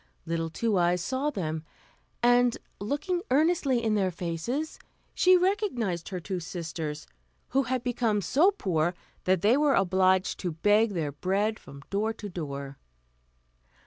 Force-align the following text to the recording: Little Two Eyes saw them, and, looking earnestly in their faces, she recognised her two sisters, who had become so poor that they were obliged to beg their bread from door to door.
Little 0.25 0.49
Two 0.49 0.79
Eyes 0.79 0.99
saw 0.99 1.29
them, 1.29 1.63
and, 2.23 2.57
looking 2.79 3.21
earnestly 3.29 3.83
in 3.83 3.93
their 3.93 4.09
faces, 4.09 4.79
she 5.13 5.37
recognised 5.37 6.09
her 6.09 6.19
two 6.19 6.39
sisters, 6.39 7.05
who 7.49 7.61
had 7.65 7.83
become 7.83 8.19
so 8.19 8.49
poor 8.49 8.95
that 9.25 9.43
they 9.43 9.55
were 9.55 9.75
obliged 9.75 10.39
to 10.39 10.53
beg 10.53 10.93
their 10.95 11.11
bread 11.11 11.59
from 11.59 11.83
door 11.91 12.13
to 12.13 12.27
door. 12.29 12.79